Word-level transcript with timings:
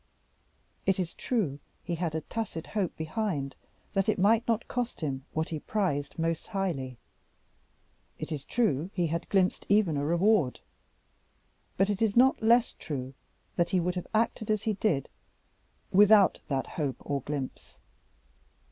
It 0.87 0.99
is 0.99 1.13
true 1.13 1.59
he 1.83 1.93
had 1.93 2.15
a 2.15 2.21
tacit 2.21 2.65
hope 2.65 2.97
behind, 2.97 3.55
that 3.93 4.09
it 4.09 4.17
might 4.17 4.47
not 4.47 4.67
cost 4.67 5.01
him 5.01 5.25
what 5.31 5.49
he 5.49 5.59
prized 5.59 6.17
most 6.17 6.47
highly: 6.47 6.97
it 8.17 8.31
is 8.31 8.43
true 8.43 8.89
he 8.95 9.05
had 9.05 9.25
a 9.25 9.25
glimpse 9.27 9.59
even 9.69 9.97
of 9.97 10.05
reward; 10.07 10.59
but 11.77 11.91
it 11.91 12.01
was 12.01 12.15
not 12.17 12.41
less 12.41 12.73
true 12.73 13.13
that 13.57 13.69
he 13.69 13.79
would 13.79 13.93
have 13.93 14.07
acted 14.11 14.49
as 14.49 14.63
he 14.63 14.73
did 14.73 15.07
without 15.91 16.39
that 16.47 16.65
hope 16.65 16.97
or 17.01 17.21
glimpse. 17.21 17.77